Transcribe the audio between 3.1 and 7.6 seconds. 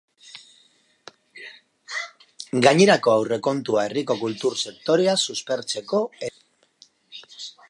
aurrekontua herriko kultur sektorea suspertzeko erabiliko da.